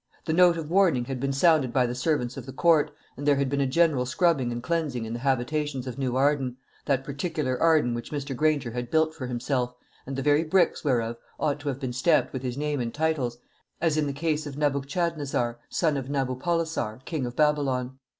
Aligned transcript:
The 0.25 0.33
note 0.33 0.57
of 0.57 0.67
warning 0.71 1.05
had 1.05 1.19
been 1.19 1.31
sounded 1.31 1.71
by 1.71 1.85
the 1.85 1.93
servants 1.93 2.35
of 2.35 2.47
the 2.47 2.51
Court, 2.51 2.89
and 3.15 3.27
there 3.27 3.35
had 3.35 3.49
been 3.49 3.61
a 3.61 3.67
general 3.67 4.07
scrubbing 4.07 4.51
and 4.51 4.63
cleansing 4.63 5.05
in 5.05 5.13
the 5.13 5.19
habitations 5.19 5.85
of 5.85 5.99
New 5.99 6.15
Arden 6.15 6.57
that 6.85 7.03
particular 7.03 7.55
Arden 7.61 7.93
which 7.93 8.11
Mr. 8.11 8.35
Granger 8.35 8.71
had 8.71 8.89
built 8.89 9.13
for 9.13 9.27
himself, 9.27 9.75
and 10.07 10.15
the 10.15 10.23
very 10.23 10.43
bricks 10.43 10.83
whereof 10.83 11.17
ought 11.39 11.59
to 11.59 11.67
have 11.67 11.79
been 11.79 11.93
stamped 11.93 12.33
with 12.33 12.41
his 12.41 12.57
name 12.57 12.79
and 12.79 12.91
titles, 12.95 13.37
as 13.79 13.95
in 13.95 14.07
the 14.07 14.11
case 14.11 14.47
of 14.47 14.57
Nebuchadnezzar, 14.57 15.59
son 15.69 15.97
of 15.97 16.09
Nabopolassar, 16.09 17.01
king 17.05 17.27
of 17.27 17.35
Babylon. 17.35 17.99